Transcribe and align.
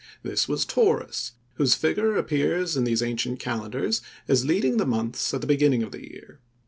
This 0.23 0.47
was 0.47 0.65
Taurus, 0.65 1.33
whose 1.57 1.75
figure 1.75 2.15
appears 2.15 2.75
in 2.75 2.85
these 2.85 3.03
ancient 3.03 3.39
calendars 3.39 4.01
as 4.27 4.43
leading 4.45 4.77
the 4.77 4.85
months 4.87 5.31
at 5.31 5.41
the 5.41 5.45
beginning 5.45 5.83
of 5.83 5.91
the 5.91 6.09
year. 6.11 6.39